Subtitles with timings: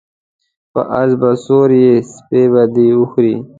[0.71, 3.35] په اس به سپور یی سپی به دی وخوري